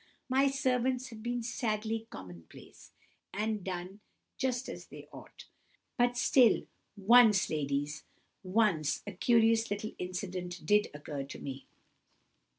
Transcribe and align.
My 0.27 0.47
servants 0.47 1.09
have 1.09 1.21
been 1.21 1.43
sadly 1.43 2.07
common 2.09 2.47
place, 2.49 2.91
and 3.31 3.63
done 3.63 3.99
just 4.35 4.67
as 4.67 4.87
they 4.87 5.07
ought. 5.11 5.45
But 5.95 6.17
still, 6.17 6.63
once, 6.97 7.51
ladies—once, 7.51 9.03
a 9.05 9.11
curious 9.11 9.69
little 9.69 9.91
incident 9.99 10.65
did 10.65 10.89
occur 10.95 11.21
to 11.25 11.37
me." 11.37 11.67